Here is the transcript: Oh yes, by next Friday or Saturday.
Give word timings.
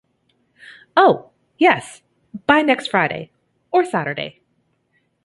Oh 0.97 1.29
yes, 1.59 2.01
by 2.47 2.63
next 2.63 2.87
Friday 2.87 3.29
or 3.69 3.85
Saturday. 3.85 4.41